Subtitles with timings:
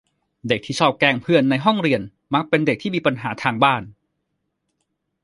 [0.47, 2.01] เด็กที่ชอบแกล้งเพื่อนในห้องเรียน
[2.33, 3.83] มักเป็นเด็กที่มีปัญหาทางบ้าน